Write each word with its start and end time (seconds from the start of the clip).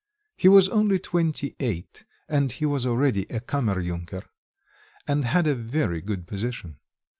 He 0.35 0.47
was 0.47 0.67
only 0.67 0.97
twenty 0.97 1.55
eight, 1.59 2.05
and 2.27 2.51
he 2.53 2.65
was 2.65 2.87
already 2.87 3.25
a 3.29 3.39
kammer 3.39 3.79
yunker, 3.79 4.23
and 5.07 5.25
had 5.25 5.45
a 5.45 5.53
very 5.53 6.01
good 6.01 6.25
position. 6.25 6.79